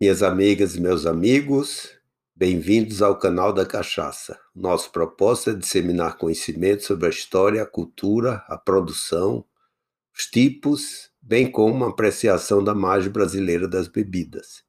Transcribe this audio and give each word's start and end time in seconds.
Minhas 0.00 0.22
amigas 0.22 0.76
e 0.76 0.80
meus 0.80 1.06
amigos, 1.06 1.90
bem-vindos 2.32 3.02
ao 3.02 3.18
canal 3.18 3.52
da 3.52 3.66
Cachaça. 3.66 4.38
Nosso 4.54 4.92
propósito 4.92 5.50
é 5.50 5.54
disseminar 5.54 6.16
conhecimento 6.16 6.84
sobre 6.84 7.08
a 7.08 7.10
história, 7.10 7.60
a 7.60 7.66
cultura, 7.66 8.44
a 8.46 8.56
produção, 8.56 9.44
os 10.16 10.26
tipos, 10.26 11.10
bem 11.20 11.50
como 11.50 11.84
a 11.84 11.88
apreciação 11.88 12.62
da 12.62 12.76
margem 12.76 13.10
brasileira 13.10 13.66
das 13.66 13.88
bebidas. 13.88 14.62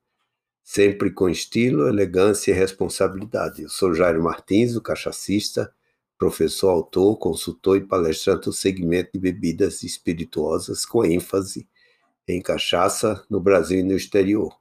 Sempre 0.64 1.12
com 1.12 1.30
estilo, 1.30 1.88
elegância 1.88 2.50
e 2.50 2.56
responsabilidade. 2.56 3.62
Eu 3.62 3.70
sou 3.70 3.94
Jairo 3.94 4.24
Martins, 4.24 4.76
o 4.76 4.82
cachacista, 4.82 5.72
professor, 6.18 6.70
autor, 6.70 7.18
consultor 7.18 7.78
e 7.78 7.86
palestrante 7.86 8.46
do 8.46 8.52
segmento 8.52 9.12
de 9.14 9.20
bebidas 9.20 9.84
espirituosas 9.84 10.88
com 10.88 11.06
ênfase 11.06 11.70
em 12.28 12.42
cachaça 12.42 13.24
no 13.30 13.40
Brasil 13.40 13.82
e 13.82 13.84
no 13.84 13.96
exterior. 13.96 14.60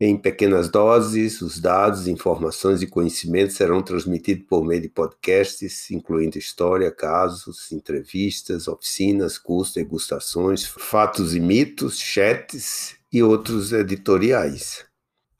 Em 0.00 0.16
pequenas 0.16 0.68
doses, 0.68 1.42
os 1.42 1.58
dados, 1.58 2.06
informações 2.06 2.82
e 2.82 2.86
conhecimentos 2.86 3.56
serão 3.56 3.82
transmitidos 3.82 4.46
por 4.46 4.64
meio 4.64 4.80
de 4.80 4.88
podcasts, 4.88 5.90
incluindo 5.90 6.38
história, 6.38 6.88
casos, 6.92 7.72
entrevistas, 7.72 8.68
oficinas, 8.68 9.36
cursos, 9.36 9.74
degustações, 9.74 10.64
fatos 10.64 11.34
e 11.34 11.40
mitos, 11.40 11.98
chats 11.98 12.94
e 13.12 13.24
outros 13.24 13.72
editoriais. 13.72 14.84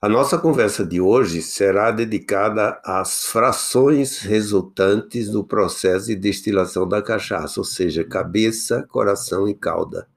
A 0.02 0.08
nossa 0.08 0.36
conversa 0.36 0.84
de 0.84 1.00
hoje 1.00 1.40
será 1.40 1.92
dedicada 1.92 2.80
às 2.84 3.26
frações 3.26 4.18
resultantes 4.18 5.28
do 5.28 5.44
processo 5.44 6.06
de 6.06 6.16
destilação 6.16 6.88
da 6.88 7.00
cachaça, 7.00 7.60
ou 7.60 7.64
seja, 7.64 8.02
cabeça, 8.02 8.84
coração 8.88 9.48
e 9.48 9.54
cauda. 9.54 10.08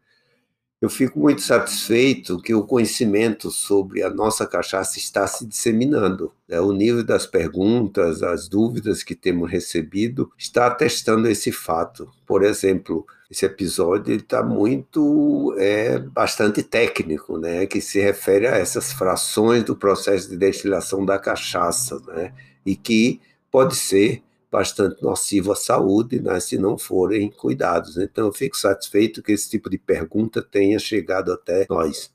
Eu 0.82 0.90
fico 0.90 1.20
muito 1.20 1.44
satisfeito 1.44 2.42
que 2.42 2.56
o 2.56 2.64
conhecimento 2.64 3.52
sobre 3.52 4.02
a 4.02 4.10
nossa 4.10 4.48
cachaça 4.48 4.98
está 4.98 5.28
se 5.28 5.46
disseminando. 5.46 6.34
Né? 6.48 6.60
O 6.60 6.72
nível 6.72 7.04
das 7.04 7.28
perguntas, 7.28 8.24
as 8.24 8.50
dúvidas 8.50 9.04
que 9.04 9.14
temos 9.14 9.52
recebido 9.52 10.32
está 10.36 10.66
atestando 10.66 11.28
esse 11.28 11.52
fato. 11.52 12.10
Por 12.26 12.44
exemplo, 12.44 13.06
esse 13.30 13.46
episódio 13.46 14.16
está 14.16 14.42
muito, 14.42 15.54
é, 15.60 16.00
bastante 16.00 16.64
técnico, 16.64 17.38
né, 17.38 17.68
que 17.68 17.80
se 17.80 18.02
refere 18.02 18.48
a 18.48 18.58
essas 18.58 18.92
frações 18.92 19.64
do 19.64 19.76
processo 19.76 20.30
de 20.30 20.36
destilação 20.36 21.06
da 21.06 21.18
cachaça, 21.18 22.02
né, 22.08 22.34
e 22.66 22.76
que 22.76 23.22
pode 23.50 23.76
ser 23.76 24.24
bastante 24.52 25.02
nocivo 25.02 25.54
à 25.54 25.56
saúde, 25.56 26.22
né, 26.22 26.40
se 26.40 26.58
não 26.58 26.78
forem 26.78 27.32
cuidados. 27.32 27.98
Então, 27.98 28.28
eu 28.28 28.34
fico 28.34 28.58
satisfeito 28.58 29.24
que 29.24 29.32
esse 29.32 29.50
tipo 29.50 29.70
de 29.70 29.78
pergunta 29.78 30.42
tenha 30.42 30.78
chegado 30.78 31.32
até 31.32 31.66
nós. 31.70 32.12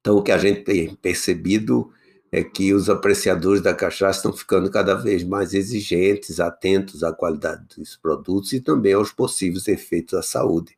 Então, 0.00 0.16
o 0.16 0.22
que 0.22 0.30
a 0.30 0.38
gente 0.38 0.62
tem 0.62 0.94
percebido 0.94 1.90
é 2.32 2.44
que 2.44 2.72
os 2.72 2.88
apreciadores 2.88 3.60
da 3.60 3.74
cachaça 3.74 4.18
estão 4.18 4.32
ficando 4.32 4.70
cada 4.70 4.94
vez 4.94 5.24
mais 5.24 5.52
exigentes, 5.52 6.38
atentos 6.38 7.02
à 7.02 7.12
qualidade 7.12 7.64
dos 7.76 7.96
produtos 7.96 8.52
e 8.52 8.60
também 8.60 8.92
aos 8.92 9.12
possíveis 9.12 9.66
efeitos 9.66 10.14
à 10.14 10.22
saúde. 10.22 10.76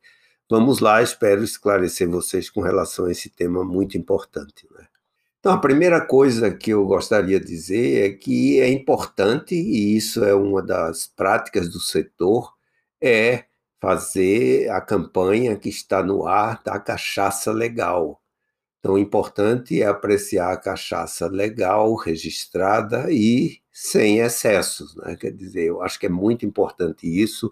Vamos 0.49 0.79
lá, 0.79 1.01
espero 1.01 1.43
esclarecer 1.43 2.09
vocês 2.09 2.49
com 2.49 2.61
relação 2.61 3.05
a 3.05 3.11
esse 3.11 3.29
tema 3.29 3.63
muito 3.63 3.97
importante. 3.97 4.67
Né? 4.71 4.87
Então, 5.43 5.51
a 5.51 5.57
primeira 5.59 5.99
coisa 5.99 6.55
que 6.55 6.71
eu 6.71 6.85
gostaria 6.85 7.37
de 7.37 7.45
dizer 7.45 8.09
é 8.09 8.13
que 8.13 8.61
é 8.61 8.69
importante, 8.71 9.53
e 9.53 9.97
isso 9.97 10.23
é 10.23 10.33
uma 10.33 10.63
das 10.63 11.05
práticas 11.05 11.67
do 11.67 11.81
setor, 11.81 12.53
é 13.01 13.43
fazer 13.81 14.69
a 14.69 14.79
campanha 14.79 15.57
que 15.57 15.67
está 15.67 16.01
no 16.01 16.25
ar 16.25 16.63
da 16.63 16.79
cachaça 16.79 17.51
legal. 17.51 18.21
Então, 18.79 18.93
o 18.93 18.97
importante 18.97 19.81
é 19.81 19.85
apreciar 19.85 20.53
a 20.53 20.57
cachaça 20.57 21.27
legal, 21.27 21.93
registrada 21.95 23.11
e 23.11 23.59
sem 23.69 24.19
excessos. 24.19 24.95
Né? 24.95 25.17
Quer 25.17 25.31
dizer, 25.31 25.65
eu 25.65 25.81
acho 25.81 25.99
que 25.99 26.05
é 26.05 26.09
muito 26.09 26.45
importante 26.45 27.05
isso. 27.05 27.51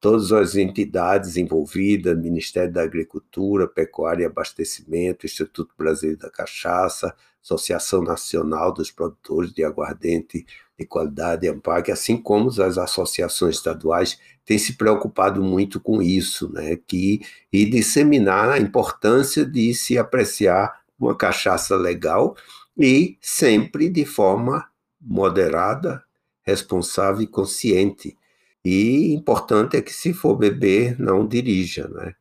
Todas 0.00 0.30
as 0.30 0.54
entidades 0.54 1.36
envolvidas, 1.36 2.16
Ministério 2.16 2.72
da 2.72 2.82
Agricultura, 2.82 3.66
Pecuária 3.66 4.22
e 4.22 4.26
Abastecimento, 4.26 5.26
Instituto 5.26 5.74
Brasileiro 5.76 6.20
da 6.20 6.30
Cachaça, 6.30 7.14
Associação 7.42 8.02
Nacional 8.02 8.72
dos 8.72 8.90
Produtores 8.90 9.52
de 9.52 9.64
Aguardente 9.64 10.46
de 10.78 10.86
Qualidade 10.86 11.48
AMPAC, 11.48 11.90
assim 11.90 12.16
como 12.16 12.48
as 12.48 12.78
associações 12.78 13.56
estaduais, 13.56 14.20
têm 14.44 14.58
se 14.58 14.74
preocupado 14.74 15.42
muito 15.42 15.80
com 15.80 16.00
isso, 16.00 16.52
né? 16.52 16.76
que, 16.76 17.20
e 17.52 17.64
disseminar 17.64 18.48
a 18.50 18.58
importância 18.58 19.44
de 19.44 19.74
se 19.74 19.98
apreciar 19.98 20.80
uma 20.98 21.16
cachaça 21.16 21.76
legal 21.76 22.36
e 22.78 23.18
sempre 23.20 23.88
de 23.88 24.04
forma 24.04 24.68
moderada, 25.00 26.02
responsável 26.42 27.22
e 27.22 27.26
consciente. 27.26 28.16
E 28.64 29.14
importante 29.14 29.76
é 29.76 29.82
que, 29.82 29.92
se 29.92 30.12
for 30.12 30.36
beber, 30.36 30.98
não 30.98 31.26
dirija. 31.26 31.88
Né? 31.88 32.14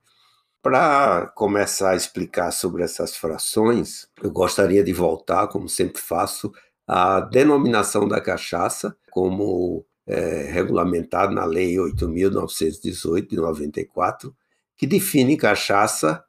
Para 0.62 1.28
começar 1.36 1.92
a 1.92 1.96
explicar 1.96 2.52
sobre 2.52 2.84
essas 2.84 3.16
frações, 3.16 4.08
eu 4.22 4.32
gostaria 4.32 4.84
de 4.84 4.94
voltar, 4.94 5.48
como 5.48 5.68
sempre 5.68 6.02
faço, 6.02 6.52
à 6.88 7.20
denominação 7.20 8.08
da 8.08 8.22
cachaça, 8.22 8.96
como 9.12 9.86
é, 10.06 10.44
regulamentado 10.52 11.34
na 11.34 11.44
Lei 11.44 11.76
8.918 11.76 13.30
de 13.30 13.36
94, 13.36 14.36
que 14.78 14.88
define 14.88 15.36
cachaça 15.36 16.24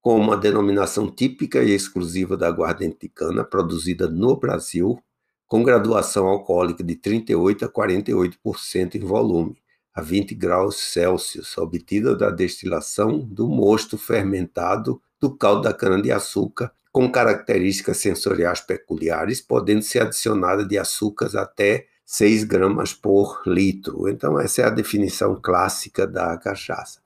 como 0.00 0.22
uma 0.22 0.36
denominação 0.36 1.08
típica 1.08 1.62
e 1.62 1.70
exclusiva 1.70 2.36
da 2.36 2.48
aguardente 2.48 2.98
de 3.02 3.08
cana 3.08 3.44
produzida 3.44 4.08
no 4.08 4.36
Brasil, 4.36 5.00
com 5.52 5.62
graduação 5.62 6.28
alcoólica 6.28 6.82
de 6.82 6.94
38 6.94 7.66
a 7.66 7.68
48% 7.68 8.94
em 8.94 9.00
volume, 9.00 9.54
a 9.92 10.00
20 10.00 10.34
graus 10.34 10.76
Celsius, 10.76 11.58
obtida 11.58 12.16
da 12.16 12.30
destilação 12.30 13.18
do 13.18 13.46
mosto 13.46 13.98
fermentado 13.98 14.98
do 15.20 15.36
caldo 15.36 15.60
da 15.60 15.74
cana-de-açúcar, 15.74 16.72
com 16.90 17.12
características 17.12 17.98
sensoriais 17.98 18.62
peculiares, 18.62 19.42
podendo 19.42 19.82
ser 19.82 20.00
adicionada 20.00 20.64
de 20.64 20.78
açúcares 20.78 21.34
até 21.34 21.84
6 22.06 22.44
gramas 22.44 22.94
por 22.94 23.42
litro. 23.46 24.08
Então, 24.08 24.40
essa 24.40 24.62
é 24.62 24.64
a 24.64 24.70
definição 24.70 25.38
clássica 25.38 26.06
da 26.06 26.34
cachaça. 26.38 27.02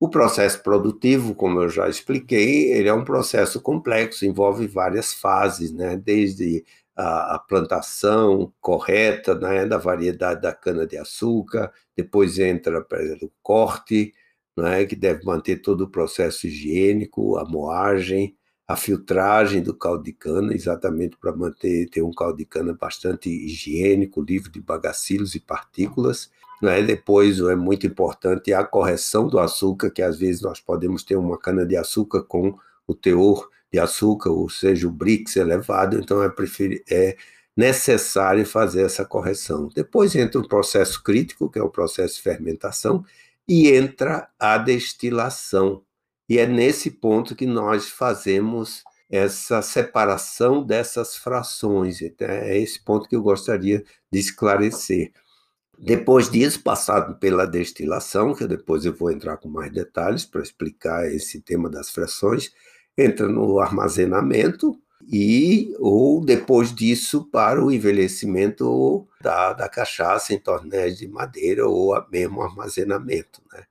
O 0.00 0.08
processo 0.08 0.60
produtivo, 0.64 1.32
como 1.32 1.60
eu 1.60 1.68
já 1.68 1.88
expliquei, 1.88 2.72
ele 2.72 2.88
é 2.88 2.92
um 2.92 3.04
processo 3.04 3.60
complexo, 3.60 4.26
envolve 4.26 4.66
várias 4.66 5.14
fases, 5.14 5.72
né? 5.72 5.96
desde 5.96 6.64
a, 6.96 7.34
a 7.34 7.38
plantação 7.38 8.52
correta 8.60 9.34
né? 9.34 9.66
da 9.66 9.78
variedade 9.78 10.42
da 10.42 10.52
cana-de-açúcar, 10.52 11.72
depois 11.96 12.38
entra 12.38 12.80
o 13.22 13.30
corte, 13.42 14.12
né? 14.56 14.84
que 14.84 14.94
deve 14.94 15.24
manter 15.24 15.56
todo 15.56 15.82
o 15.82 15.90
processo 15.90 16.46
higiênico, 16.46 17.36
a 17.36 17.44
moagem, 17.44 18.36
a 18.66 18.76
filtragem 18.76 19.62
do 19.62 19.74
caldo 19.74 20.04
de 20.04 20.12
cana, 20.12 20.54
exatamente 20.54 21.16
para 21.18 21.34
manter 21.36 21.88
ter 21.90 22.02
um 22.02 22.12
caldo 22.12 22.38
de 22.38 22.46
cana 22.46 22.72
bastante 22.72 23.28
higiênico, 23.28 24.22
livre 24.22 24.50
de 24.50 24.60
bagacilos 24.60 25.34
e 25.34 25.40
partículas. 25.40 26.30
Né? 26.62 26.82
Depois 26.82 27.40
é 27.40 27.54
muito 27.54 27.86
importante 27.86 28.52
a 28.54 28.64
correção 28.64 29.26
do 29.26 29.38
açúcar, 29.38 29.90
que 29.90 30.00
às 30.00 30.18
vezes 30.18 30.40
nós 30.40 30.60
podemos 30.60 31.02
ter 31.02 31.16
uma 31.16 31.36
cana 31.36 31.66
de 31.66 31.76
açúcar 31.76 32.22
com 32.22 32.56
o 32.86 32.94
teor 32.94 33.50
de 33.74 33.80
açúcar, 33.80 34.30
ou 34.30 34.48
seja, 34.48 34.86
o 34.86 34.90
BRICS 34.90 35.34
elevado, 35.34 35.98
então 35.98 36.22
é, 36.22 36.28
prefer... 36.28 36.84
é 36.88 37.16
necessário 37.56 38.46
fazer 38.46 38.82
essa 38.82 39.04
correção. 39.04 39.68
Depois 39.74 40.14
entra 40.14 40.40
o 40.40 40.46
processo 40.46 41.02
crítico, 41.02 41.50
que 41.50 41.58
é 41.58 41.62
o 41.62 41.68
processo 41.68 42.14
de 42.14 42.22
fermentação, 42.22 43.04
e 43.48 43.68
entra 43.68 44.28
a 44.38 44.56
destilação, 44.58 45.82
e 46.28 46.38
é 46.38 46.46
nesse 46.46 46.88
ponto 46.88 47.34
que 47.34 47.46
nós 47.46 47.88
fazemos 47.88 48.84
essa 49.10 49.60
separação 49.60 50.64
dessas 50.64 51.16
frações. 51.16 52.00
Então, 52.00 52.28
é 52.28 52.56
esse 52.56 52.80
ponto 52.80 53.08
que 53.08 53.16
eu 53.16 53.22
gostaria 53.22 53.84
de 54.10 54.18
esclarecer. 54.20 55.12
Depois 55.76 56.30
disso, 56.30 56.62
passado 56.62 57.18
pela 57.18 57.44
destilação, 57.44 58.34
que 58.34 58.46
depois 58.46 58.84
eu 58.84 58.94
vou 58.94 59.10
entrar 59.10 59.36
com 59.36 59.48
mais 59.48 59.72
detalhes 59.72 60.24
para 60.24 60.40
explicar 60.42 61.12
esse 61.12 61.40
tema 61.40 61.68
das 61.68 61.90
frações, 61.90 62.52
entra 62.96 63.28
no 63.28 63.58
armazenamento 63.58 64.78
e 65.06 65.74
ou 65.78 66.24
depois 66.24 66.74
disso 66.74 67.28
para 67.30 67.62
o 67.62 67.70
envelhecimento 67.70 69.06
da, 69.20 69.52
da 69.52 69.68
cachaça 69.68 70.32
em 70.32 70.38
tornéis 70.38 70.96
de 70.98 71.06
madeira 71.06 71.68
ou 71.68 71.94
mesmo 72.10 72.42
armazenamento, 72.42 73.42
né? 73.52 73.64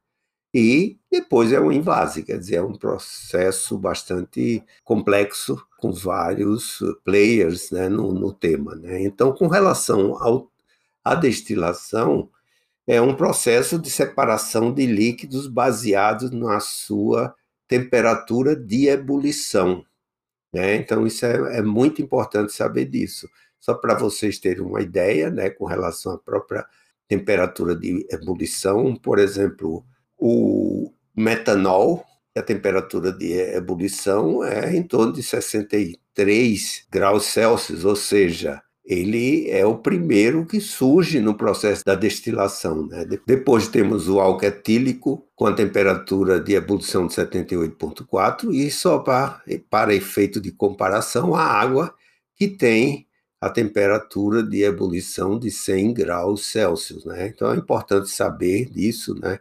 e 0.54 1.00
depois 1.12 1.52
é 1.52 1.60
um 1.60 1.72
invase, 1.72 2.22
quer 2.22 2.38
dizer, 2.38 2.58
é 2.58 2.62
um 2.62 2.76
processo 2.76 3.76
bastante 3.76 4.64
complexo 4.84 5.60
com 5.80 5.92
vários 5.92 6.80
players 7.04 7.72
né, 7.72 7.90
no, 7.90 8.14
no 8.14 8.32
tema. 8.32 8.76
Né? 8.76 9.02
Então, 9.04 9.34
com 9.34 9.48
relação 9.48 10.16
ao, 10.22 10.52
à 11.04 11.16
destilação, 11.16 12.30
é 12.86 13.02
um 13.02 13.16
processo 13.16 13.80
de 13.80 13.90
separação 13.90 14.72
de 14.72 14.86
líquidos 14.86 15.48
baseado 15.48 16.30
na 16.30 16.60
sua 16.60 17.34
temperatura 17.68 18.56
de 18.56 18.88
ebulição. 18.88 19.86
Né? 20.54 20.76
Então, 20.76 21.08
isso 21.08 21.26
é, 21.26 21.58
é 21.58 21.62
muito 21.62 22.02
importante 22.02 22.54
saber 22.54 22.86
disso. 22.86 23.28
Só 23.60 23.74
para 23.74 23.96
vocês 23.96 24.40
terem 24.40 24.62
uma 24.62 24.82
ideia, 24.82 25.30
né, 25.30 25.50
com 25.50 25.66
relação 25.66 26.14
à 26.14 26.18
própria 26.18 26.66
temperatura 27.08 27.76
de 27.76 28.06
ebulição, 28.12 28.96
por 28.96 29.20
exemplo, 29.20 29.86
o 30.18 30.94
metanol, 31.16 32.04
a 32.36 32.42
temperatura 32.42 33.12
de 33.12 33.34
ebulição 33.34 34.44
é 34.44 34.76
em 34.76 34.84
torno 34.84 35.14
de 35.14 35.22
63 35.22 36.88
graus 36.90 37.26
Celsius, 37.26 37.86
ou 37.86 37.96
seja, 37.96 38.62
ele 38.86 39.50
é 39.50 39.66
o 39.66 39.78
primeiro 39.78 40.46
que 40.46 40.60
surge 40.60 41.22
no 41.22 41.36
processo 41.36 41.86
da 41.86 41.96
destilação. 41.96 42.86
Né? 42.88 43.06
Depois 43.26 43.70
temos 43.70 44.10
o 44.10 44.20
álcool 44.20 44.46
etílico, 44.46 45.26
com 45.36 45.46
a 45.46 45.54
temperatura 45.54 46.40
de 46.40 46.54
ebulição 46.54 47.08
de 47.08 47.14
78,4, 47.14 48.54
e 48.54 48.70
só 48.70 49.00
para, 49.00 49.42
para 49.70 49.96
efeito 49.96 50.42
de 50.42 50.52
comparação, 50.52 51.34
a 51.34 51.44
água, 51.44 51.96
que 52.36 52.48
tem 52.48 53.08
a 53.40 53.50
temperatura 53.50 54.44
de 54.44 54.64
ebulição 54.64 55.40
de 55.40 55.50
100 55.50 55.94
graus 55.94 56.46
Celsius. 56.46 57.06
Né? 57.06 57.28
Então 57.28 57.54
é 57.54 57.56
importante 57.56 58.10
saber 58.10 58.70
disso. 58.70 59.16
Né? 59.16 59.40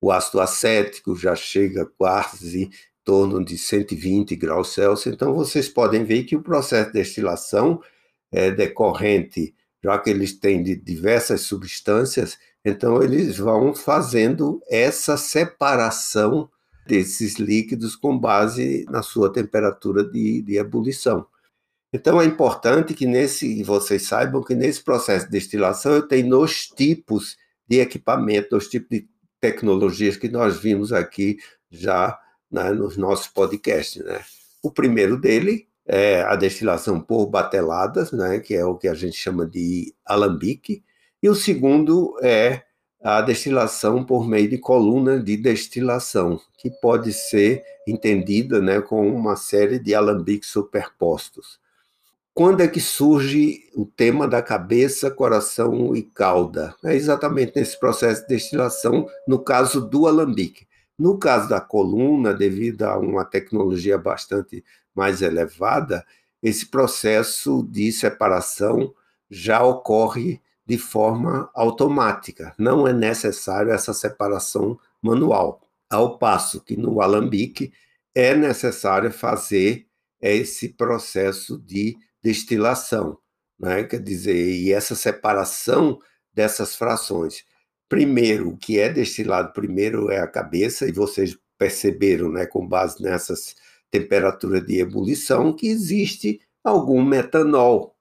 O 0.00 0.12
ácido 0.12 0.40
acético 0.40 1.16
já 1.16 1.34
chega 1.34 1.86
quase 1.98 2.64
em 2.64 2.70
torno 3.04 3.44
de 3.44 3.58
120 3.58 4.36
graus 4.36 4.72
Celsius. 4.74 5.14
Então 5.14 5.34
vocês 5.34 5.68
podem 5.68 6.04
ver 6.04 6.22
que 6.24 6.36
o 6.36 6.42
processo 6.42 6.88
de 6.88 6.94
destilação 6.94 7.80
é 8.32 8.50
decorrente, 8.50 9.54
já 9.82 9.98
que 9.98 10.10
eles 10.10 10.32
têm 10.32 10.62
de 10.62 10.76
diversas 10.76 11.42
substâncias, 11.42 12.38
então 12.64 13.02
eles 13.02 13.38
vão 13.38 13.74
fazendo 13.74 14.60
essa 14.68 15.16
separação 15.16 16.50
desses 16.86 17.36
líquidos 17.36 17.96
com 17.96 18.18
base 18.18 18.84
na 18.90 19.02
sua 19.02 19.32
temperatura 19.32 20.04
de, 20.04 20.42
de 20.42 20.56
ebulição. 20.56 21.26
Então 21.92 22.20
é 22.20 22.24
importante 22.24 22.94
que 22.94 23.06
nesse 23.06 23.62
vocês 23.62 24.02
saibam 24.02 24.42
que 24.42 24.54
nesse 24.54 24.82
processo 24.82 25.26
de 25.26 25.32
destilação 25.32 25.92
eu 25.92 26.06
tenho 26.06 26.28
dois 26.28 26.66
tipos 26.66 27.36
de 27.68 27.80
equipamento, 27.80 28.50
dois 28.50 28.68
tipos 28.68 28.88
de 28.90 29.08
tecnologias 29.40 30.16
que 30.16 30.28
nós 30.28 30.58
vimos 30.58 30.92
aqui 30.92 31.38
já 31.70 32.18
né, 32.50 32.70
nos 32.70 32.96
nossos 32.96 33.28
podcasts. 33.28 34.04
Né? 34.04 34.20
O 34.62 34.70
primeiro 34.70 35.16
dele 35.16 35.69
é 35.92 36.22
a 36.22 36.36
destilação 36.36 37.00
por 37.00 37.26
bateladas, 37.26 38.12
né, 38.12 38.38
que 38.38 38.54
é 38.54 38.64
o 38.64 38.76
que 38.76 38.86
a 38.86 38.94
gente 38.94 39.16
chama 39.16 39.44
de 39.44 39.92
alambique, 40.06 40.84
e 41.20 41.28
o 41.28 41.34
segundo 41.34 42.16
é 42.22 42.62
a 43.02 43.20
destilação 43.20 44.04
por 44.04 44.24
meio 44.24 44.48
de 44.48 44.56
coluna 44.56 45.18
de 45.18 45.36
destilação, 45.36 46.40
que 46.56 46.70
pode 46.70 47.12
ser 47.12 47.64
entendida 47.88 48.60
né, 48.60 48.80
com 48.80 49.08
uma 49.08 49.34
série 49.34 49.80
de 49.80 49.92
alambiques 49.92 50.50
superpostos. 50.50 51.58
Quando 52.32 52.60
é 52.60 52.68
que 52.68 52.80
surge 52.80 53.64
o 53.74 53.84
tema 53.84 54.28
da 54.28 54.40
cabeça, 54.40 55.10
coração 55.10 55.96
e 55.96 56.02
cauda? 56.02 56.72
É 56.84 56.94
exatamente 56.94 57.52
nesse 57.56 57.78
processo 57.80 58.22
de 58.22 58.28
destilação, 58.28 59.08
no 59.26 59.40
caso 59.40 59.80
do 59.80 60.06
alambique. 60.06 60.68
No 60.96 61.18
caso 61.18 61.48
da 61.48 61.60
coluna, 61.60 62.32
devido 62.32 62.82
a 62.82 62.96
uma 62.96 63.24
tecnologia 63.24 63.98
bastante 63.98 64.62
mais 64.94 65.22
elevada, 65.22 66.04
esse 66.42 66.66
processo 66.66 67.66
de 67.70 67.92
separação 67.92 68.94
já 69.30 69.62
ocorre 69.62 70.40
de 70.66 70.78
forma 70.78 71.50
automática. 71.54 72.54
Não 72.58 72.86
é 72.86 72.92
necessário 72.92 73.72
essa 73.72 73.92
separação 73.92 74.78
manual. 75.02 75.60
Ao 75.88 76.18
passo 76.18 76.60
que 76.60 76.76
no 76.76 77.00
alambique 77.00 77.72
é 78.14 78.34
necessário 78.34 79.12
fazer 79.12 79.86
esse 80.20 80.68
processo 80.70 81.58
de 81.58 81.96
destilação, 82.22 83.18
né? 83.58 83.84
quer 83.84 84.00
dizer, 84.00 84.36
e 84.36 84.72
essa 84.72 84.94
separação 84.94 85.98
dessas 86.32 86.76
frações. 86.76 87.44
Primeiro, 87.88 88.50
o 88.50 88.56
que 88.56 88.78
é 88.78 88.88
destilado 88.88 89.52
primeiro 89.52 90.10
é 90.10 90.20
a 90.20 90.26
cabeça, 90.26 90.86
e 90.86 90.92
vocês 90.92 91.36
perceberam, 91.58 92.30
né, 92.30 92.46
com 92.46 92.66
base 92.66 93.02
nessas 93.02 93.56
temperaturas 93.90 94.64
de 94.64 94.78
ebulição, 94.80 95.52
que 95.52 95.68
existe 95.68 96.40
algum 96.62 97.02
metanol. 97.02 97.96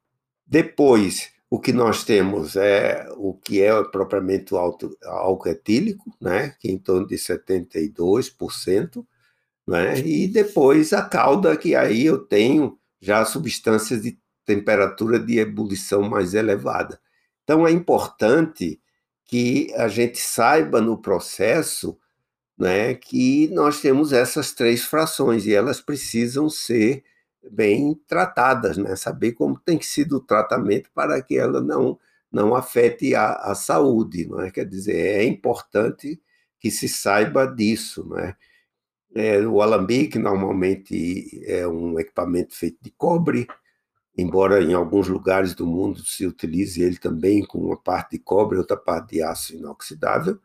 Depois, 0.45 1.31
o 1.49 1.59
que 1.59 1.73
nós 1.73 2.03
temos 2.03 2.55
é 2.55 3.07
o 3.17 3.33
que 3.33 3.61
é 3.61 3.83
propriamente 3.85 4.53
o 4.53 4.57
álcool 4.57 5.49
etílico, 5.49 6.15
né, 6.21 6.55
que 6.59 6.67
é 6.67 6.71
em 6.71 6.77
torno 6.77 7.07
de 7.07 7.15
72%, 7.15 9.05
né, 9.67 9.99
e 9.99 10.27
depois 10.27 10.93
a 10.93 11.01
calda, 11.01 11.57
que 11.57 11.75
aí 11.75 12.05
eu 12.05 12.19
tenho 12.19 12.77
já 13.01 13.25
substâncias 13.25 14.01
de 14.01 14.19
temperatura 14.45 15.19
de 15.19 15.39
ebulição 15.39 16.01
mais 16.03 16.33
elevada. 16.33 16.99
Então, 17.43 17.65
é 17.67 17.71
importante 17.71 18.79
que 19.25 19.73
a 19.75 19.87
gente 19.87 20.19
saiba 20.19 20.81
no 20.81 20.97
processo 20.99 21.97
né, 22.59 22.93
que 22.93 23.47
nós 23.53 23.81
temos 23.81 24.11
essas 24.11 24.51
três 24.51 24.83
frações 24.83 25.45
e 25.45 25.53
elas 25.53 25.79
precisam 25.79 26.49
ser 26.49 27.03
bem 27.49 27.95
tratadas, 28.05 28.77
né? 28.77 28.95
saber 28.97 29.31
como 29.31 29.57
tem 29.57 29.77
que 29.77 29.85
ser 29.85 30.11
o 30.13 30.19
tratamento 30.19 30.89
para 30.93 31.21
que 31.21 31.37
ela 31.37 31.61
não, 31.61 31.97
não 32.29 32.53
afete 32.53 33.15
a, 33.15 33.31
a 33.33 33.55
saúde. 33.55 34.27
Não 34.27 34.41
é? 34.41 34.51
Quer 34.51 34.65
dizer, 34.65 34.97
é 34.97 35.23
importante 35.23 36.21
que 36.59 36.69
se 36.69 36.89
saiba 36.89 37.45
disso. 37.45 38.05
Não 38.05 38.19
é? 38.19 38.35
O 39.47 39.61
alambique 39.61 40.19
normalmente 40.19 41.41
é 41.45 41.65
um 41.67 41.97
equipamento 41.97 42.55
feito 42.55 42.77
de 42.81 42.91
cobre, 42.91 43.47
embora 44.17 44.61
em 44.61 44.73
alguns 44.73 45.07
lugares 45.07 45.55
do 45.55 45.65
mundo 45.65 46.01
se 46.05 46.27
utilize 46.27 46.81
ele 46.83 46.97
também 46.97 47.43
com 47.45 47.59
uma 47.59 47.77
parte 47.81 48.11
de 48.11 48.19
cobre 48.19 48.57
outra 48.57 48.77
parte 48.77 49.15
de 49.15 49.23
aço 49.23 49.55
inoxidável. 49.55 50.39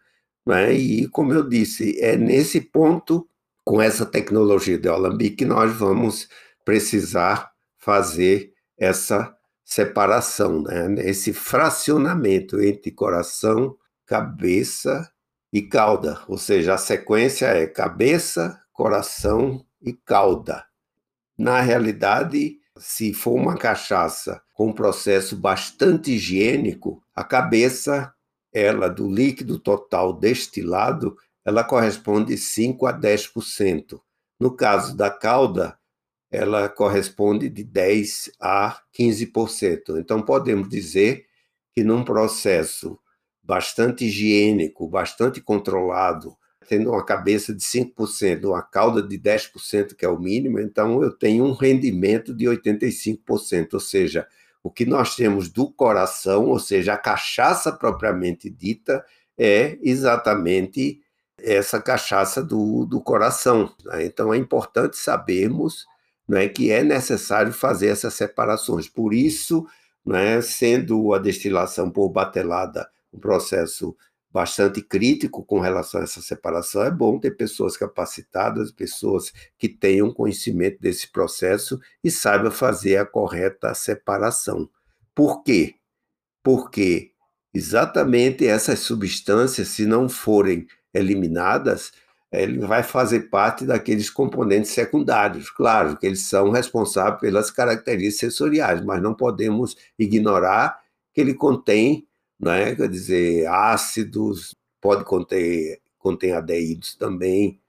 Né? 0.47 0.73
E, 0.75 1.09
como 1.09 1.33
eu 1.33 1.49
disse, 1.49 1.99
é 2.01 2.17
nesse 2.17 2.61
ponto, 2.61 3.29
com 3.65 3.81
essa 3.81 4.05
tecnologia 4.05 4.79
de 4.79 4.89
alambique, 4.89 5.37
que 5.37 5.45
nós 5.45 5.75
vamos 5.75 6.29
precisar 6.65 7.51
fazer 7.79 8.53
essa 8.79 9.35
separação, 9.65 10.63
né? 10.63 10.95
esse 11.09 11.33
fracionamento 11.33 12.61
entre 12.61 12.91
coração, 12.91 13.77
cabeça 14.07 15.11
e 15.53 15.63
cauda, 15.63 16.21
ou 16.29 16.37
seja, 16.37 16.75
a 16.75 16.79
sequência 16.79 17.47
é 17.47 17.67
cabeça, 17.67 18.61
coração 18.73 19.65
e 19.81 19.93
cauda. 19.93 20.65
Na 21.39 21.61
realidade, 21.61 22.59
se 22.79 23.13
for 23.13 23.35
uma 23.35 23.57
cachaça 23.57 24.43
com 24.53 24.69
um 24.69 24.73
processo 24.73 25.37
bastante 25.37 26.13
higiênico, 26.13 27.03
a 27.15 27.25
cabeça, 27.25 28.14
ela 28.55 28.89
do 28.89 29.11
líquido 29.11 29.59
total 29.59 30.13
destilado, 30.13 31.17
ela 31.45 31.65
corresponde 31.65 32.39
5 32.39 32.87
a 32.87 32.93
10%. 32.99 34.01
No 34.39 34.57
caso 34.57 34.97
da 34.97 35.11
cauda, 35.11 35.77
ela 36.31 36.69
corresponde 36.69 37.49
de 37.49 37.65
10 37.65 38.31
a 38.41 38.81
15%. 38.97 39.99
Então 39.99 40.23
podemos 40.23 40.69
dizer 40.69 41.27
que 41.75 41.83
num 41.83 42.05
processo 42.05 42.99
bastante 43.43 44.07
higiênico, 44.07 44.89
bastante 44.89 45.41
controlado, 45.41 46.37
tendo 46.69 46.91
uma 46.91 47.05
cabeça 47.05 47.55
de 47.55 47.63
5%, 47.63 48.47
uma 48.47 48.63
cauda 48.63 49.03
de 49.03 49.19
10%, 49.19 49.95
que 49.95 50.05
é 50.05 50.09
o 50.09 50.19
mínimo, 50.19 50.59
então 50.59 51.03
eu 51.03 51.11
tenho 51.11 51.45
um 51.45 51.53
rendimento 51.53 52.35
de 52.35 52.47
85%, 52.47 53.75
ou 53.75 53.81
seja, 53.81 54.27
o 54.65 54.71
que 54.71 54.87
nós 54.87 55.15
temos 55.15 55.51
do 55.51 55.71
coração, 55.71 56.47
ou 56.47 56.59
seja, 56.59 56.95
a 56.95 56.99
cachaça 56.99 57.71
propriamente 57.71 58.49
dita, 58.49 59.05
é 59.37 59.79
exatamente 59.83 61.03
essa 61.39 61.79
cachaça 61.79 62.43
do, 62.43 62.87
do 62.87 62.99
coração. 62.99 63.71
Né? 63.85 64.07
Então 64.07 64.33
é 64.33 64.39
importante 64.39 64.97
sabermos 64.97 65.85
né, 66.27 66.49
que 66.49 66.71
é 66.71 66.83
necessário 66.83 67.53
fazer 67.53 67.89
essas 67.89 68.15
separações. 68.15 68.89
Por 68.89 69.13
isso, 69.13 69.67
né, 70.05 70.41
sendo 70.41 71.13
a 71.13 71.19
destilação 71.19 71.91
por 71.91 72.09
batelada 72.09 72.89
um 73.13 73.19
processo 73.19 73.95
bastante 74.35 74.83
crítico 74.83 75.45
com 75.45 75.61
relação 75.61 76.01
a 76.01 76.03
essa 76.03 76.21
separação. 76.21 76.83
É 76.83 76.91
bom 76.91 77.21
ter 77.21 77.37
pessoas 77.37 77.77
capacitadas, 77.77 78.73
pessoas 78.73 79.33
que 79.57 79.69
tenham 79.69 80.13
conhecimento 80.13 80.81
desse 80.81 81.13
processo 81.13 81.79
e 82.03 82.11
saibam 82.11 82.51
fazer 82.51 82.97
a 82.97 83.07
correta 83.07 83.73
separação. 83.75 84.69
Por 85.15 85.45
quê? 85.45 85.77
Porque 86.43 87.13
exatamente 87.55 88.45
essas 88.45 88.81
substâncias, 88.81 89.69
se 89.69 89.87
não 89.87 90.09
forem 90.09 90.67
eliminadas, 90.93 91.93
ele 92.33 92.59
vai 92.59 92.83
fazer 92.83 93.31
parte 93.31 93.65
daqueles 93.65 94.11
componentes 94.11 94.73
secundários. 94.73 95.49
Claro 95.49 95.97
que 95.97 96.05
eles 96.05 96.27
são 96.27 96.51
responsáveis 96.51 97.21
pelas 97.21 97.53
características 97.53 98.33
sensoriais, 98.33 98.85
mas 98.85 99.01
não 99.01 99.15
podemos 99.15 99.77
ignorar 99.97 100.81
que 101.13 101.21
ele 101.21 101.35
contém 101.35 102.09
né? 102.39 102.75
quer 102.75 102.89
dizer, 102.89 103.47
ácidos, 103.47 104.55
pode 104.81 105.05
conter, 105.05 105.81
conter 105.99 106.33
aldeídos 106.33 106.95
também. 106.95 107.61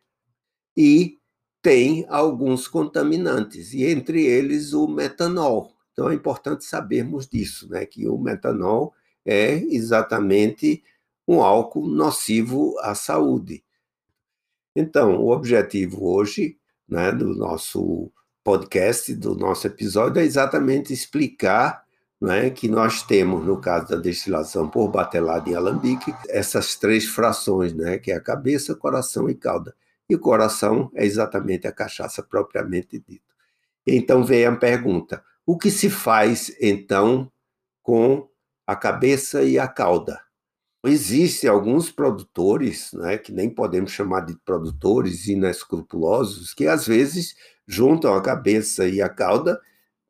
E 0.75 1.17
tem 1.61 2.05
alguns 2.09 2.67
contaminantes, 2.67 3.73
e 3.73 3.83
entre 3.85 4.23
eles 4.25 4.73
o 4.73 4.87
metanol. 4.87 5.73
Então 5.93 6.09
é 6.09 6.13
importante 6.13 6.65
sabermos 6.65 7.27
disso, 7.27 7.69
né, 7.69 7.85
que 7.85 8.07
o 8.07 8.17
metanol 8.17 8.93
é 9.25 9.55
exatamente 9.55 10.83
um 11.27 11.41
álcool 11.41 11.87
nocivo 11.87 12.77
à 12.79 12.93
saúde. 12.93 13.63
Então, 14.75 15.17
o 15.21 15.31
objetivo 15.31 16.05
hoje 16.05 16.57
né, 16.87 17.11
do 17.11 17.33
nosso 17.33 18.11
podcast, 18.43 19.15
do 19.15 19.35
nosso 19.35 19.65
episódio, 19.65 20.21
é 20.21 20.25
exatamente 20.25 20.93
explicar 20.93 21.84
né, 22.21 22.49
que 22.49 22.67
nós 22.67 23.03
temos, 23.03 23.45
no 23.45 23.59
caso 23.59 23.89
da 23.89 23.95
destilação 23.97 24.69
por 24.69 24.89
batelada 24.89 25.49
em 25.49 25.55
alambique, 25.55 26.13
essas 26.29 26.75
três 26.75 27.05
frações, 27.05 27.73
né, 27.73 27.97
que 27.97 28.11
é 28.11 28.15
a 28.15 28.21
cabeça, 28.21 28.75
coração 28.75 29.29
e 29.29 29.35
cauda. 29.35 29.75
E 30.09 30.15
o 30.15 30.19
coração 30.19 30.91
é 30.93 31.05
exatamente 31.05 31.67
a 31.67 31.71
cachaça 31.71 32.23
propriamente 32.23 33.03
dita. 33.07 33.33
Então 33.85 34.23
vem 34.23 34.45
a 34.45 34.55
pergunta: 34.55 35.23
o 35.45 35.57
que 35.57 35.69
se 35.69 35.89
faz 35.89 36.55
então 36.59 37.31
com 37.83 38.27
a 38.65 38.75
cabeça 38.75 39.43
e 39.43 39.59
a 39.59 39.67
cauda? 39.67 40.21
Existem 40.83 41.49
alguns 41.49 41.91
produtores, 41.91 42.91
né, 42.93 43.17
que 43.17 43.31
nem 43.31 43.49
podemos 43.49 43.91
chamar 43.91 44.21
de 44.21 44.37
produtores 44.45 45.27
inescrupulosos, 45.27 46.53
que 46.53 46.67
às 46.67 46.85
vezes 46.85 47.35
juntam 47.67 48.13
a 48.13 48.21
cabeça 48.21 48.87
e 48.87 49.01
a 49.01 49.09
cauda, 49.09 49.59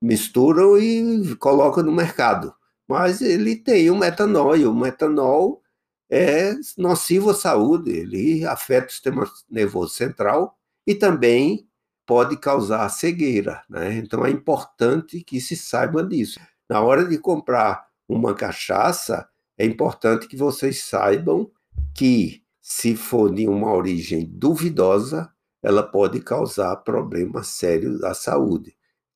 misturam 0.02 0.78
e 0.78 1.36
colocam 1.36 1.84
no 1.84 1.92
mercado. 1.92 2.54
Mas 2.88 3.22
ele 3.22 3.56
tem 3.56 3.90
o 3.90 3.96
metanol, 3.98 4.56
e 4.56 4.66
o 4.66 4.74
metanol 4.74 5.62
é 6.10 6.54
nocivo 6.78 7.32
à 7.32 7.34
saúde, 7.34 7.92
ele 7.92 8.46
afeta 8.46 8.88
o 8.88 8.92
sistema 8.92 9.32
nervoso 9.50 9.94
central 9.94 10.58
e 10.86 10.94
também 10.94 11.68
pode 12.06 12.38
causar 12.38 12.88
cegueira. 12.90 13.64
Né? 13.70 13.96
Então 13.96 14.26
é 14.26 14.30
importante 14.30 15.22
que 15.22 15.42
se 15.42 15.56
saiba 15.56 16.04
disso. 16.04 16.40
Na 16.70 16.82
hora 16.82 17.06
de 17.06 17.18
comprar 17.18 17.88
uma 18.08 18.36
cachaça, 18.36 19.28
é 19.58 19.66
importante 19.66 20.28
que 20.28 20.38
vocês 20.38 20.84
saibam 20.84 21.50
que, 21.94 22.44
se 22.62 22.96
for 22.96 23.34
de 23.34 23.48
uma 23.48 23.74
origem 23.74 24.26
duvidosa, 24.26 25.32
ela 25.64 25.82
pode 25.82 26.20
causar 26.20 26.76
problemas 26.78 27.48
sérios 27.48 28.04
à 28.04 28.14
saúde. 28.14 28.76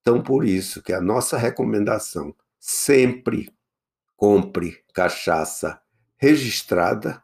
Então, 0.09 0.23
por 0.23 0.43
isso 0.43 0.81
que 0.81 0.91
a 0.91 0.99
nossa 0.99 1.37
recomendação 1.37 2.33
sempre 2.59 3.47
compre 4.17 4.79
cachaça 4.91 5.79
registrada, 6.17 7.21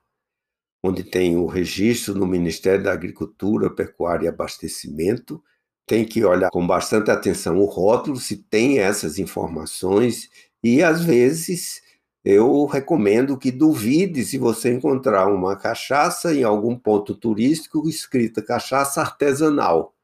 onde 0.83 1.03
tem 1.03 1.35
o 1.35 1.47
registro 1.47 2.13
no 2.13 2.27
Ministério 2.27 2.83
da 2.83 2.93
Agricultura, 2.93 3.71
Pecuária 3.71 4.25
e 4.25 4.27
Abastecimento. 4.27 5.43
Tem 5.87 6.05
que 6.05 6.23
olhar 6.23 6.51
com 6.51 6.65
bastante 6.67 7.09
atenção 7.09 7.57
o 7.57 7.65
rótulo, 7.65 8.17
se 8.17 8.37
tem 8.37 8.77
essas 8.77 9.17
informações, 9.17 10.29
e 10.63 10.83
às 10.83 11.03
vezes 11.03 11.81
eu 12.23 12.65
recomendo 12.65 13.35
que 13.35 13.51
duvide 13.51 14.23
se 14.23 14.37
você 14.37 14.71
encontrar 14.71 15.25
uma 15.25 15.55
cachaça 15.55 16.35
em 16.35 16.43
algum 16.43 16.77
ponto 16.77 17.15
turístico 17.15 17.89
escrita 17.89 18.43
cachaça 18.43 19.01
artesanal. 19.01 19.94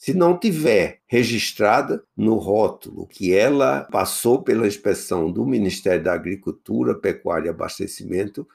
Se 0.00 0.14
não 0.14 0.38
tiver 0.38 1.02
registrada 1.06 2.02
no 2.16 2.36
rótulo 2.36 3.06
que 3.06 3.34
ela 3.34 3.84
passou 3.92 4.42
pela 4.42 4.66
inspeção 4.66 5.30
do 5.30 5.44
Ministério 5.44 6.02
da 6.02 6.14
Agricultura, 6.14 6.98
Pecuária 6.98 7.48
e 7.48 7.50
Abastecimento, 7.50 8.48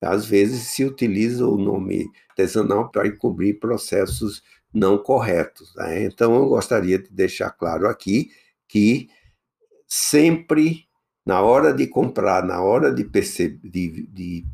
às 0.00 0.24
vezes 0.24 0.68
se 0.68 0.84
utiliza 0.84 1.44
o 1.44 1.58
nome 1.58 2.08
artesanal 2.30 2.88
para 2.88 3.08
encobrir 3.08 3.58
processos 3.58 4.44
não 4.72 4.96
corretos. 4.96 5.74
Né? 5.74 6.04
Então, 6.04 6.36
eu 6.36 6.46
gostaria 6.46 7.00
de 7.00 7.10
deixar 7.10 7.50
claro 7.50 7.88
aqui 7.88 8.30
que 8.68 9.08
sempre 9.88 10.86
na 11.26 11.42
hora 11.42 11.74
de 11.74 11.88
comprar, 11.88 12.44
na 12.44 12.62
hora 12.62 12.94
de, 12.94 13.02
perceber, 13.02 13.58
de, 13.68 14.06
de 14.06 14.46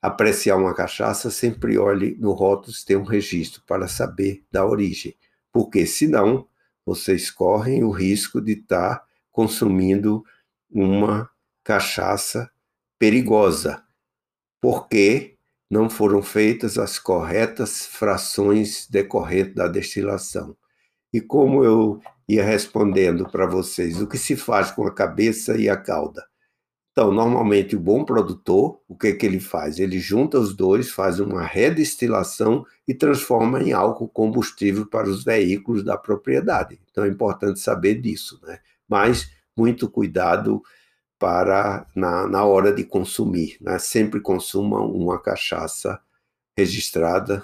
apreciar 0.00 0.56
uma 0.56 0.72
cachaça, 0.72 1.30
sempre 1.30 1.76
olhe 1.76 2.16
no 2.18 2.32
rótulo 2.32 2.72
se 2.72 2.86
tem 2.86 2.96
um 2.96 3.04
registro 3.04 3.62
para 3.66 3.86
saber 3.86 4.42
da 4.50 4.64
origem, 4.64 5.14
porque 5.52 5.86
senão 5.86 6.48
vocês 6.84 7.30
correm 7.30 7.84
o 7.84 7.90
risco 7.90 8.40
de 8.40 8.52
estar 8.52 9.04
consumindo 9.30 10.24
uma 10.70 11.30
cachaça 11.62 12.50
perigosa, 12.98 13.82
porque 14.60 15.36
não 15.70 15.88
foram 15.88 16.22
feitas 16.22 16.78
as 16.78 16.98
corretas 16.98 17.86
frações 17.86 18.86
decorrentes 18.88 19.54
da 19.54 19.68
destilação. 19.68 20.56
E 21.12 21.20
como 21.20 21.64
eu 21.64 22.00
ia 22.28 22.44
respondendo 22.44 23.28
para 23.30 23.46
vocês, 23.46 24.00
o 24.00 24.06
que 24.06 24.18
se 24.18 24.36
faz 24.36 24.70
com 24.70 24.86
a 24.86 24.94
cabeça 24.94 25.56
e 25.56 25.68
a 25.68 25.76
cauda? 25.76 26.26
Então, 26.92 27.10
normalmente 27.10 27.74
o 27.74 27.80
bom 27.80 28.04
produtor, 28.04 28.78
o 28.86 28.94
que, 28.94 29.14
que 29.14 29.24
ele 29.24 29.40
faz? 29.40 29.78
Ele 29.78 29.98
junta 29.98 30.38
os 30.38 30.54
dois, 30.54 30.90
faz 30.90 31.20
uma 31.20 31.42
redestilação 31.42 32.66
e 32.86 32.92
transforma 32.92 33.62
em 33.62 33.72
álcool 33.72 34.08
combustível 34.08 34.86
para 34.86 35.08
os 35.08 35.24
veículos 35.24 35.82
da 35.82 35.96
propriedade. 35.96 36.78
Então 36.90 37.04
é 37.04 37.08
importante 37.08 37.60
saber 37.60 37.94
disso, 37.94 38.38
né? 38.42 38.58
Mas 38.86 39.30
muito 39.56 39.88
cuidado 39.88 40.62
para 41.18 41.86
na, 41.96 42.26
na 42.26 42.44
hora 42.44 42.70
de 42.70 42.84
consumir, 42.84 43.56
né? 43.58 43.78
Sempre 43.78 44.20
consuma 44.20 44.80
uma 44.82 45.18
cachaça 45.18 45.98
registrada, 46.54 47.42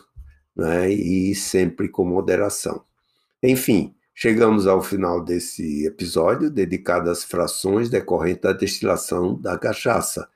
né? 0.54 0.90
E 0.90 1.34
sempre 1.34 1.88
com 1.88 2.04
moderação. 2.04 2.84
Enfim, 3.42 3.94
chegamos 4.20 4.66
ao 4.66 4.82
final 4.82 5.22
desse 5.24 5.86
episódio 5.86 6.50
dedicado 6.50 7.08
às 7.08 7.22
frações 7.22 7.88
decorrentes 7.88 8.42
da 8.42 8.52
destilação 8.52 9.40
da 9.40 9.56
cachaça. 9.56 10.28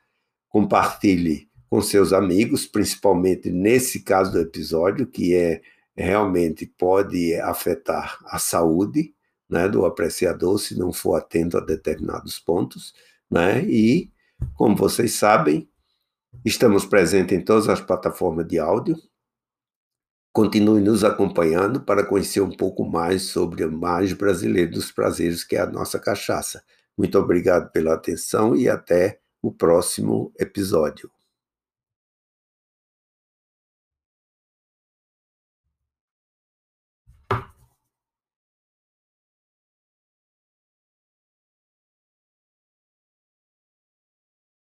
Compartilhe 0.47 1.49
com 1.69 1.81
seus 1.81 2.13
amigos, 2.13 2.65
principalmente 2.65 3.51
nesse 3.51 3.99
caso 3.99 4.31
do 4.31 4.39
episódio, 4.39 5.05
que 5.05 5.35
é 5.35 5.61
realmente 5.97 6.65
pode 6.65 7.35
afetar 7.35 8.19
a 8.27 8.39
saúde 8.39 9.13
né, 9.49 9.67
do 9.67 9.85
apreciador 9.85 10.59
se 10.59 10.79
não 10.79 10.93
for 10.93 11.15
atento 11.15 11.57
a 11.57 11.59
determinados 11.59 12.39
pontos. 12.39 12.93
Né? 13.29 13.65
E, 13.65 14.09
como 14.55 14.77
vocês 14.77 15.11
sabem, 15.11 15.67
estamos 16.45 16.85
presentes 16.85 17.37
em 17.37 17.43
todas 17.43 17.67
as 17.67 17.81
plataformas 17.81 18.47
de 18.47 18.57
áudio, 18.59 18.95
Continue 20.33 20.81
nos 20.81 21.03
acompanhando 21.03 21.79
para 21.79 22.03
conhecer 22.03 22.41
um 22.41 22.49
pouco 22.49 22.83
mais 22.83 23.21
sobre 23.21 23.63
o 23.63 23.71
mais 23.71 24.13
brasileiro 24.13 24.71
dos 24.71 24.91
prazeres, 24.91 25.43
que 25.43 25.55
é 25.55 25.59
a 25.59 25.67
nossa 25.67 25.99
cachaça. 25.99 26.63
Muito 26.97 27.19
obrigado 27.19 27.71
pela 27.71 27.93
atenção 27.93 28.55
e 28.55 28.67
até 28.67 29.19
o 29.43 29.51
próximo 29.51 30.33
episódio. 30.39 31.11